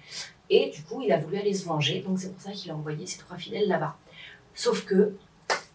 Et 0.48 0.70
du 0.70 0.82
coup, 0.82 1.02
il 1.02 1.12
a 1.12 1.18
voulu 1.18 1.36
aller 1.36 1.52
se 1.52 1.66
venger. 1.66 2.00
Donc 2.00 2.18
c'est 2.18 2.32
pour 2.32 2.40
ça 2.40 2.52
qu'il 2.52 2.70
a 2.70 2.74
envoyé 2.74 3.04
ses 3.04 3.18
trois 3.18 3.36
fidèles 3.36 3.68
là-bas. 3.68 3.98
Sauf 4.54 4.86
que 4.86 5.14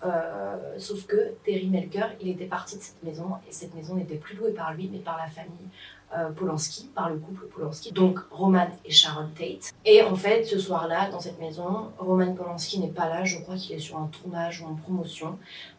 Euh, 0.04 0.58
sauf 0.78 1.06
que 1.06 1.34
Terry 1.46 1.68
Melker, 1.68 2.08
il 2.20 2.30
était 2.30 2.46
parti 2.46 2.78
de 2.78 2.82
cette 2.82 3.04
maison 3.04 3.36
et 3.48 3.52
cette 3.52 3.76
maison 3.76 3.96
n'était 3.96 4.16
plus 4.16 4.36
louée 4.36 4.52
par 4.52 4.74
lui 4.74 4.90
mais 4.92 4.98
par 4.98 5.18
la 5.18 5.28
famille 5.28 5.68
euh, 6.18 6.30
Polanski, 6.32 6.90
par 6.94 7.10
le 7.10 7.18
couple 7.18 7.46
Polanski, 7.48 7.92
donc 7.92 8.20
Roman 8.32 8.68
et 8.84 8.92
Sharon 8.92 9.30
Tate. 9.38 9.72
Et 9.86 10.02
en 10.02 10.16
fait, 10.16 10.44
ce 10.44 10.58
soir-là, 10.58 11.10
dans 11.10 11.20
cette 11.20 11.40
maison, 11.40 11.92
Roman 12.00 12.34
Polanski 12.34 12.80
n'est 12.80 12.88
pas 12.88 13.08
là, 13.10 13.24
je 13.24 13.38
crois 13.40 13.56
qu'il 13.56 13.76
est 13.76 13.80
sur 13.80 13.98
un 13.98 14.08
tournage 14.08 14.62
ou 14.62 14.66
en 14.66 14.76
promotion. 14.76 15.38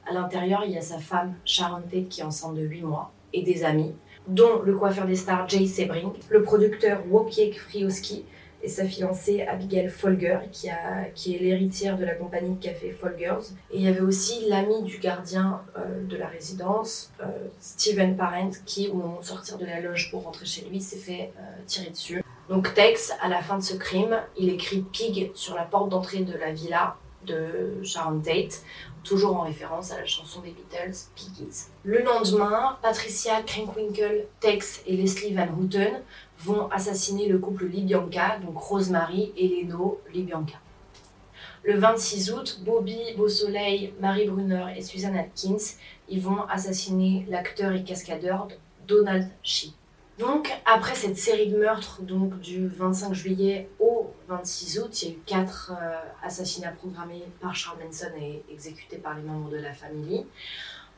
À 0.08 0.14
l'intérieur, 0.14 0.62
il 0.64 0.72
y 0.72 0.78
a 0.78 0.82
sa 0.82 0.98
femme 0.98 1.34
Sharon 1.44 1.82
Tate 1.82 2.08
qui 2.08 2.20
est 2.20 2.24
enceinte 2.24 2.54
de 2.54 2.62
8 2.62 2.82
mois 2.82 3.10
et 3.32 3.42
des 3.42 3.64
amis, 3.64 3.92
dont 4.28 4.62
le 4.62 4.74
coiffeur 4.74 5.06
des 5.06 5.16
stars 5.16 5.48
Jay 5.48 5.66
Sebring, 5.66 6.12
le 6.30 6.42
producteur 6.42 7.02
Wojciech 7.10 7.58
Frioski, 7.58 8.24
et 8.62 8.68
sa 8.68 8.86
fiancée 8.86 9.42
Abigail 9.42 9.88
Folger, 9.88 10.38
qui, 10.52 10.70
a, 10.70 11.04
qui 11.14 11.34
est 11.34 11.38
l'héritière 11.38 11.98
de 11.98 12.04
la 12.04 12.14
compagnie 12.14 12.54
de 12.54 12.62
café 12.62 12.92
Folgers. 12.92 13.54
Et 13.70 13.78
il 13.78 13.82
y 13.82 13.88
avait 13.88 14.00
aussi 14.00 14.46
l'ami 14.48 14.82
du 14.82 14.98
gardien 14.98 15.62
euh, 15.76 16.04
de 16.04 16.16
la 16.16 16.28
résidence, 16.28 17.12
euh, 17.20 17.26
Steven 17.60 18.16
Parent, 18.16 18.50
qui, 18.64 18.88
au 18.88 18.94
moment 18.94 19.20
de 19.20 19.24
sortir 19.24 19.58
de 19.58 19.66
la 19.66 19.80
loge 19.80 20.10
pour 20.10 20.22
rentrer 20.22 20.46
chez 20.46 20.64
lui, 20.64 20.80
s'est 20.80 20.96
fait 20.96 21.32
euh, 21.38 21.42
tirer 21.66 21.90
dessus. 21.90 22.22
Donc 22.48 22.72
Tex, 22.74 23.12
à 23.20 23.28
la 23.28 23.42
fin 23.42 23.58
de 23.58 23.62
ce 23.62 23.74
crime, 23.74 24.16
il 24.38 24.48
écrit 24.48 24.82
Pig 24.92 25.32
sur 25.34 25.54
la 25.54 25.64
porte 25.64 25.88
d'entrée 25.88 26.22
de 26.22 26.36
la 26.36 26.52
villa 26.52 26.96
de 27.26 27.82
Sharon 27.82 28.20
Tate, 28.20 28.62
toujours 29.04 29.36
en 29.36 29.40
référence 29.42 29.92
à 29.92 29.98
la 29.98 30.06
chanson 30.06 30.40
des 30.40 30.50
Beatles, 30.50 30.96
Piggies. 31.14 31.66
Le 31.84 32.02
lendemain, 32.02 32.78
Patricia 32.82 33.42
Krinkwinkle, 33.42 34.26
Tex 34.40 34.82
et 34.86 34.96
Leslie 34.96 35.34
Van 35.34 35.48
Houten 35.58 36.02
vont 36.40 36.68
assassiner 36.70 37.28
le 37.28 37.38
couple 37.38 37.66
Libyanka, 37.66 38.38
donc 38.38 38.56
Rosemary 38.58 39.32
et 39.36 39.48
Leno 39.48 40.00
Libyanka. 40.12 40.58
Le 41.64 41.78
26 41.78 42.32
août, 42.32 42.60
Bobby 42.64 42.98
Beausoleil, 43.16 43.94
Marie 44.00 44.28
Brunner 44.28 44.74
et 44.76 44.82
Susan 44.82 45.14
Atkins 45.14 45.76
ils 46.12 46.20
vont 46.20 46.42
assassiner 46.42 47.26
l'acteur 47.30 47.72
et 47.72 47.84
cascadeur 47.84 48.48
Donald 48.86 49.28
Shee. 49.42 49.74
Donc, 50.18 50.52
après 50.66 50.94
cette 50.94 51.16
série 51.16 51.48
de 51.48 51.56
meurtres 51.56 52.02
du 52.02 52.68
25 52.68 53.14
juillet 53.14 53.70
au 53.80 54.12
26 54.28 54.80
août, 54.80 55.02
il 55.02 55.08
y 55.08 55.10
a 55.10 55.14
eu 55.14 55.18
quatre 55.24 55.72
euh, 55.72 55.96
assassinats 56.22 56.72
programmés 56.72 57.24
par 57.40 57.54
Charles 57.56 57.78
Manson 57.82 58.10
et 58.20 58.42
exécutés 58.50 58.98
par 58.98 59.14
les 59.14 59.22
membres 59.22 59.48
de 59.48 59.56
la 59.56 59.72
famille. 59.72 60.26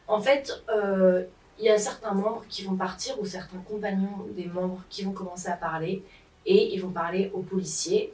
En 0.09 0.21
fait, 0.21 0.64
euh, 0.68 1.25
il 1.59 1.64
y 1.64 1.68
a 1.68 1.78
certains 1.78 2.12
membres 2.12 2.44
qui 2.49 2.64
vont 2.64 2.75
partir 2.75 3.21
ou 3.21 3.25
certains 3.25 3.59
compagnons 3.59 4.26
des 4.37 4.47
membres 4.47 4.83
qui 4.90 5.04
vont 5.04 5.12
commencer 5.12 5.49
à 5.49 5.56
parler 5.56 6.02
et 6.44 6.75
ils 6.75 6.80
vont 6.80 6.90
parler 6.90 7.30
aux 7.33 7.42
policiers 7.42 8.12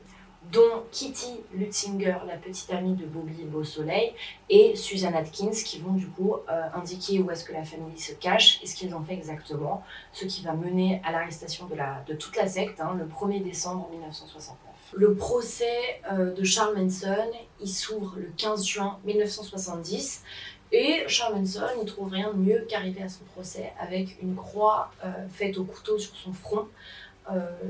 dont 0.51 0.85
Kitty 0.91 1.41
Lutzinger, 1.53 2.19
la 2.27 2.37
petite 2.37 2.71
amie 2.73 2.95
de 2.95 3.05
Bobby 3.05 3.45
Beausoleil, 3.45 4.15
et 4.49 4.75
Susan 4.75 5.13
Atkins, 5.15 5.51
qui 5.51 5.81
vont 5.81 5.93
du 5.93 6.07
coup 6.07 6.35
euh, 6.35 6.63
indiquer 6.75 7.21
où 7.21 7.31
est-ce 7.31 7.45
que 7.45 7.53
la 7.53 7.65
famille 7.65 7.99
se 7.99 8.13
cache 8.13 8.61
et 8.63 8.67
ce 8.67 8.75
qu'ils 8.75 8.95
ont 8.95 9.03
fait 9.03 9.15
exactement, 9.15 9.85
ce 10.13 10.25
qui 10.25 10.43
va 10.43 10.55
mener 10.55 11.01
à 11.05 11.13
l'arrestation 11.13 11.67
de, 11.67 11.77
de 12.07 12.15
toute 12.15 12.37
la 12.37 12.49
secte 12.49 12.81
hein, 12.81 12.97
le 12.99 13.05
1er 13.05 13.43
décembre 13.43 13.89
1969. 13.93 14.57
Le 14.93 15.15
procès 15.15 16.01
euh, 16.11 16.33
de 16.35 16.43
Charles 16.43 16.77
Manson, 16.77 17.31
il 17.61 17.69
s'ouvre 17.69 18.15
le 18.17 18.33
15 18.37 18.65
juin 18.65 18.99
1970. 19.05 20.25
Et 20.73 21.05
Charles 21.09 21.37
Manson, 21.37 21.67
il 21.81 21.87
trouve 21.87 22.11
rien 22.11 22.33
de 22.33 22.39
mieux 22.39 22.67
qu'arriver 22.69 23.03
à 23.03 23.09
son 23.09 23.25
procès 23.25 23.73
avec 23.81 24.21
une 24.23 24.35
croix 24.35 24.93
euh, 25.05 25.11
faite 25.29 25.59
au 25.59 25.65
couteau 25.65 25.99
sur 25.99 26.15
son 26.17 26.33
front, 26.33 26.69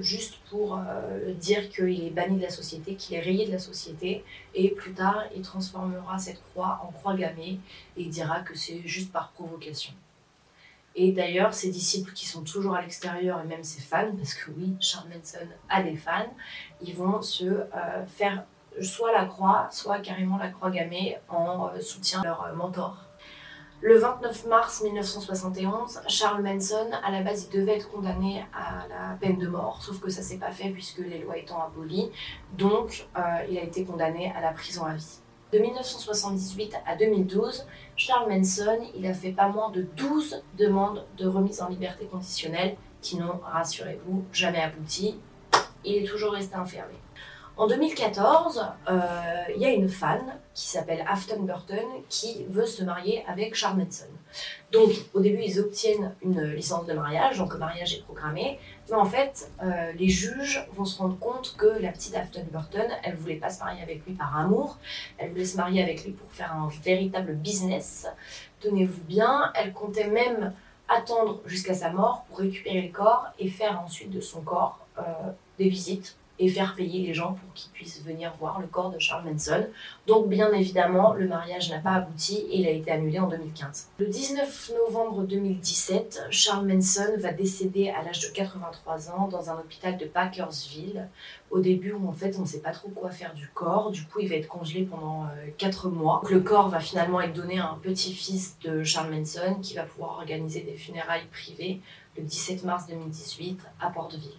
juste 0.00 0.37
pour 0.49 0.78
euh, 0.78 1.35
dire 1.35 1.69
qu'il 1.69 2.04
est 2.04 2.11
banni 2.11 2.38
de 2.38 2.42
la 2.42 2.50
société, 2.50 2.95
qu'il 2.95 3.16
est 3.16 3.21
rayé 3.21 3.47
de 3.47 3.52
la 3.52 3.59
société. 3.59 4.25
Et 4.54 4.71
plus 4.71 4.92
tard, 4.92 5.25
il 5.35 5.42
transformera 5.42 6.19
cette 6.19 6.42
croix 6.50 6.80
en 6.83 6.92
croix 6.92 7.14
gammée 7.14 7.61
et 7.97 8.02
il 8.02 8.11
dira 8.11 8.40
que 8.40 8.57
c'est 8.57 8.80
juste 8.87 9.12
par 9.12 9.30
provocation. 9.33 9.92
Et 10.97 11.12
d'ailleurs, 11.12 11.54
ses 11.54 11.71
disciples 11.71 12.12
qui 12.12 12.26
sont 12.26 12.42
toujours 12.42 12.75
à 12.75 12.83
l'extérieur 12.83 13.40
et 13.40 13.47
même 13.47 13.62
ses 13.62 13.80
fans, 13.80 14.11
parce 14.16 14.35
que 14.35 14.50
oui, 14.50 14.75
Charles 14.80 15.09
Manson 15.09 15.38
a 15.69 15.83
des 15.83 15.97
fans, 15.97 16.35
ils 16.83 16.97
vont 16.97 17.23
se 17.23 17.45
euh, 17.45 18.07
faire 18.07 18.45
soit 18.80 19.12
la 19.12 19.26
croix, 19.26 19.69
soit 19.71 20.00
carrément 20.00 20.38
la 20.38 20.49
croix 20.49 20.71
gammée 20.71 21.19
en 21.28 21.71
soutien 21.80 22.21
de 22.21 22.26
leur 22.26 22.54
mentor. 22.54 23.10
Le 23.82 23.96
29 23.96 24.46
mars 24.46 24.82
1971, 24.82 26.02
Charles 26.06 26.42
Manson, 26.42 26.90
à 27.02 27.10
la 27.10 27.22
base, 27.22 27.49
il 27.50 27.58
devait 27.58 27.78
être 27.78 27.90
condamné 27.90 28.44
à 28.52 28.87
la 28.88 29.16
peine 29.18 29.38
de 29.38 29.49
mort, 29.49 29.82
sauf 29.82 30.00
que 30.00 30.10
ça 30.10 30.20
s'est 30.20 30.37
pas 30.37 30.50
fait 30.50 30.68
puisque 30.68 30.99
les 30.99 31.20
lois 31.20 31.38
étant 31.38 31.62
abolies. 31.62 32.10
Donc, 32.58 33.06
euh, 33.16 33.20
il 33.49 33.56
a 33.56 33.62
été 33.62 33.87
condamné 33.87 34.30
à 34.37 34.42
la 34.42 34.52
prison 34.52 34.84
à 34.84 34.92
vie. 34.92 35.20
De 35.54 35.58
1978 35.58 36.75
à 36.87 36.94
2012, 36.94 37.66
Charles 37.96 38.30
Manson, 38.30 38.80
il 38.94 39.06
a 39.06 39.14
fait 39.14 39.32
pas 39.32 39.49
moins 39.49 39.70
de 39.70 39.87
12 39.96 40.42
demandes 40.58 41.06
de 41.16 41.26
remise 41.26 41.62
en 41.62 41.68
liberté 41.68 42.04
conditionnelle 42.04 42.76
qui 43.00 43.16
n'ont, 43.16 43.40
rassurez-vous, 43.42 44.26
jamais 44.30 44.60
abouti. 44.60 45.18
Il 45.87 46.04
est 46.04 46.06
toujours 46.06 46.32
resté 46.32 46.54
enfermé. 46.56 46.94
En 47.57 47.66
2014, 47.66 48.66
euh, 48.88 49.00
il 49.54 49.61
y 49.61 49.66
a 49.66 49.71
une 49.71 49.88
fan 49.88 50.21
qui 50.54 50.69
s'appelle 50.69 51.04
Afton 51.07 51.42
Burton 51.42 51.85
qui 52.09 52.45
veut 52.49 52.64
se 52.64 52.83
marier 52.83 53.23
avec 53.28 53.54
Charles 53.54 53.78
Manson. 53.78 54.07
Donc 54.73 54.90
au 55.12 55.21
début 55.21 55.42
ils 55.42 55.61
obtiennent 55.61 56.14
une 56.23 56.42
licence 56.42 56.87
de 56.87 56.95
mariage, 56.95 57.38
donc 57.38 57.52
le 57.52 57.59
mariage 57.59 57.95
est 57.95 58.02
programmé, 58.02 58.59
mais 58.88 58.97
en 58.97 59.04
fait 59.04 59.50
euh, 59.62 59.92
les 59.92 60.09
juges 60.09 60.66
vont 60.75 60.85
se 60.85 60.99
rendre 60.99 61.19
compte 61.19 61.54
que 61.59 61.66
la 61.66 61.92
petite 61.92 62.14
Afton 62.16 62.47
Burton, 62.50 62.87
elle 63.02 63.16
voulait 63.16 63.37
pas 63.37 63.50
se 63.50 63.62
marier 63.62 63.83
avec 63.83 64.07
lui 64.07 64.14
par 64.14 64.37
amour, 64.38 64.78
elle 65.19 65.30
voulait 65.30 65.45
se 65.45 65.57
marier 65.57 65.83
avec 65.83 66.04
lui 66.04 66.12
pour 66.12 66.30
faire 66.33 66.54
un 66.54 66.69
véritable 66.83 67.35
business. 67.35 68.07
Tenez-vous 68.61 69.04
bien, 69.04 69.52
elle 69.54 69.73
comptait 69.73 70.09
même 70.09 70.54
attendre 70.88 71.40
jusqu'à 71.47 71.75
sa 71.75 71.90
mort 71.90 72.25
pour 72.28 72.38
récupérer 72.38 72.83
le 72.83 72.92
corps 72.92 73.26
et 73.38 73.49
faire 73.49 73.80
ensuite 73.80 74.11
de 74.11 74.21
son 74.21 74.40
corps 74.40 74.87
euh, 74.99 75.02
des 75.59 75.69
visites 75.69 76.16
et 76.40 76.49
faire 76.49 76.75
payer 76.75 77.06
les 77.06 77.12
gens 77.12 77.35
pour 77.35 77.52
qu'ils 77.54 77.70
puissent 77.70 78.02
venir 78.02 78.32
voir 78.40 78.61
le 78.61 78.66
corps 78.66 78.90
de 78.90 78.99
Charles 78.99 79.28
Manson. 79.28 79.66
Donc 80.06 80.28
bien 80.28 80.50
évidemment, 80.52 81.12
le 81.12 81.28
mariage 81.28 81.70
n'a 81.70 81.78
pas 81.78 81.92
abouti 81.92 82.38
et 82.50 82.61
il 82.61 82.66
a 82.66 82.70
été 82.70 82.90
annulé 82.90 83.18
en 83.18 83.28
2015. 83.28 83.90
Le 83.99 84.06
19 84.06 84.73
novembre 84.88 85.25
2017, 85.25 86.28
Charles 86.30 86.66
Manson 86.66 87.12
va 87.18 87.32
décéder 87.32 87.90
à 87.90 88.02
l'âge 88.02 88.20
de 88.20 88.28
83 88.32 89.11
ans 89.11 89.28
dans 89.28 89.50
un 89.50 89.59
hôpital 89.59 89.99
de 89.99 90.06
Bakersville. 90.06 91.09
Au 91.50 91.61
début, 91.61 91.92
où 91.92 92.09
en 92.09 92.12
fait, 92.12 92.37
on 92.38 92.42
ne 92.42 92.47
sait 92.47 92.61
pas 92.61 92.70
trop 92.70 92.88
quoi 92.88 93.11
faire 93.11 93.35
du 93.35 93.49
corps. 93.49 93.90
Du 93.90 94.04
coup, 94.04 94.20
il 94.20 94.28
va 94.28 94.37
être 94.37 94.49
congelé 94.49 94.85
pendant 94.85 95.26
4 95.59 95.87
euh, 95.87 95.90
mois. 95.90 96.23
le 96.30 96.40
corps 96.40 96.70
va 96.70 96.80
finalement 96.80 97.20
être 97.20 97.35
donné 97.35 97.59
à 97.59 97.70
un 97.70 97.78
petit-fils 97.82 98.56
de 98.62 98.82
Charles 98.82 99.12
Manson 99.12 99.56
qui 99.61 99.75
va 99.75 99.82
pouvoir 99.82 100.12
organiser 100.12 100.62
des 100.62 100.76
funérailles 100.76 101.26
privées 101.30 101.80
le 102.16 102.23
17 102.23 102.64
mars 102.64 102.87
2018 102.87 103.61
à 103.80 103.90
Porteville. 103.90 104.38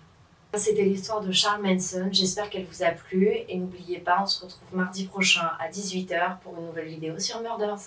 C'était 0.54 0.84
l'histoire 0.84 1.22
de 1.22 1.32
Charles 1.32 1.62
Manson, 1.64 2.10
j'espère 2.12 2.50
qu'elle 2.50 2.66
vous 2.66 2.84
a 2.84 2.92
plu 2.92 3.30
et 3.48 3.58
n'oubliez 3.58 4.00
pas, 4.00 4.20
on 4.22 4.26
se 4.26 4.44
retrouve 4.44 4.68
mardi 4.74 5.06
prochain 5.06 5.50
à 5.60 5.70
18h 5.70 6.40
pour 6.40 6.58
une 6.58 6.66
nouvelle 6.66 6.90
vidéo 6.90 7.18
sur 7.20 7.40
Murders. 7.40 7.80